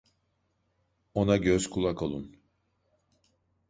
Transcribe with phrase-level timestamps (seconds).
[1.13, 2.35] Ona göz kulak olun.